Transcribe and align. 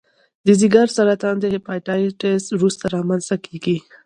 د 0.45 0.47
ځګر 0.61 0.87
سرطان 0.97 1.35
د 1.39 1.45
هپاتایتس 1.55 2.43
وروسته 2.51 2.83
رامنځته 2.95 3.35
کېږي. 3.45 3.77